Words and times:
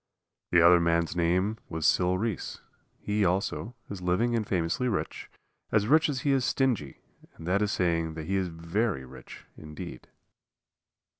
The 0.49 0.65
other 0.65 0.79
man's 0.79 1.15
name 1.15 1.59
was 1.69 1.85
Sil 1.85 2.17
Reese. 2.17 2.59
He, 2.97 3.23
also, 3.23 3.75
is 3.87 4.01
living 4.01 4.35
and 4.35 4.47
famously 4.47 4.87
rich 4.87 5.29
as 5.71 5.85
rich 5.85 6.09
as 6.09 6.21
he 6.21 6.31
is 6.31 6.43
stingy, 6.43 7.01
and 7.35 7.45
that 7.45 7.61
is 7.61 7.71
saying 7.71 8.15
that 8.15 8.25
he 8.25 8.35
is 8.35 8.47
very 8.47 9.05
rich 9.05 9.45
indeed. 9.55 10.07